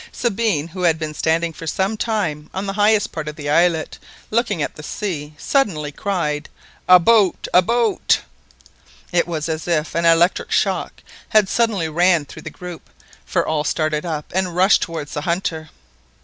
[0.11, 3.99] Sabine, who had been standing for some time on the highest part of the islet
[4.31, 6.49] looking at the sea, suddenly cried—
[6.89, 7.47] "A boat!
[7.53, 8.19] a boat!"
[9.11, 12.89] It was as if an electric shock had suddenly ran through the group,
[13.27, 15.69] for all started up and rushed towards the hunter.